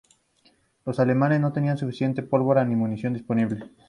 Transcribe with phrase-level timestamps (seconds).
[0.83, 3.65] Los alemanes no tenían suficiente pólvora ni munición disponibles.